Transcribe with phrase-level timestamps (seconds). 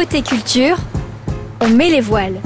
[0.00, 0.76] Côté culture,
[1.60, 2.40] on met les voiles.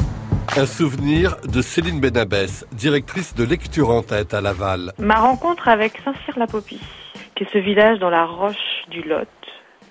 [0.56, 4.90] Un souvenir de Céline Benabès, directrice de lecture en tête à Laval.
[4.98, 6.80] Ma rencontre avec Saint-Cyr-la-Popie,
[7.36, 9.28] qui est ce village dans la roche du Lot,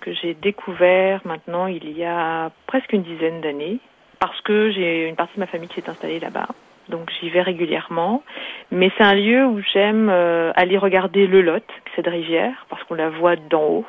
[0.01, 3.79] que j'ai découvert maintenant il y a presque une dizaine d'années,
[4.19, 6.49] parce que j'ai une partie de ma famille qui s'est installée là-bas.
[6.89, 8.23] Donc j'y vais régulièrement.
[8.71, 11.63] Mais c'est un lieu où j'aime euh, aller regarder le Lot,
[11.95, 13.85] cette rivière, parce qu'on la voit d'en haut.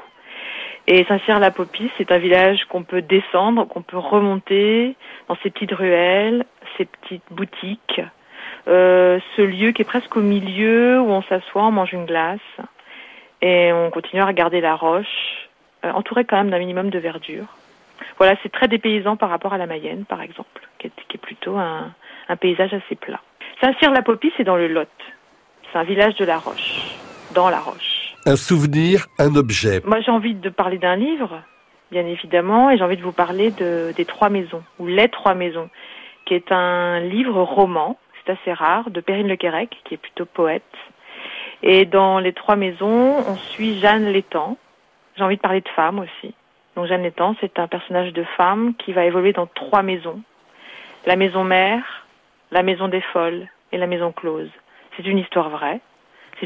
[0.86, 4.96] Et Saint-Cyr-la-Popie, c'est un village qu'on peut descendre, qu'on peut remonter
[5.28, 6.44] dans ces petites ruelles,
[6.76, 8.02] ces petites boutiques.
[8.68, 12.38] Euh, ce lieu qui est presque au milieu où on s'assoit, on mange une glace
[13.40, 15.48] et on continue à regarder la roche,
[15.84, 17.46] euh, entouré quand même d'un minimum de verdure.
[18.18, 21.92] Voilà, c'est très dépaysant par rapport à la Mayenne, par exemple, qui est, plutôt un,
[22.28, 23.20] un paysage assez plat.
[23.60, 24.88] Saint-Cyr-la-Popie, c'est dans le Lot.
[25.72, 26.96] C'est un village de la Roche,
[27.34, 27.93] dans la Roche.
[28.26, 29.82] Un souvenir, un objet.
[29.84, 31.42] Moi, j'ai envie de parler d'un livre,
[31.90, 35.34] bien évidemment, et j'ai envie de vous parler de, des Trois Maisons, ou Les Trois
[35.34, 35.68] Maisons,
[36.24, 40.24] qui est un livre roman, c'est assez rare, de Perrine Le Quérec, qui est plutôt
[40.24, 40.62] poète.
[41.62, 44.56] Et dans Les Trois Maisons, on suit Jeanne Létang.
[45.16, 46.34] J'ai envie de parler de femme aussi.
[46.76, 50.20] Donc Jeanne Létang, c'est un personnage de femme qui va évoluer dans trois maisons.
[51.06, 52.06] La maison mère,
[52.50, 54.48] la maison des folles et la maison close.
[54.96, 55.80] C'est une histoire vraie.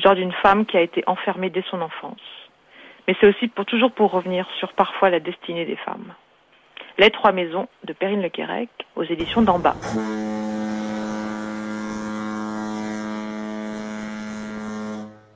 [0.01, 2.21] Genre d'une femme qui a été enfermée dès son enfance.
[3.07, 6.15] Mais c'est aussi pour toujours pour revenir sur parfois la destinée des femmes.
[6.99, 9.77] Les trois maisons de Perrine Le Quérec aux éditions d'en bas.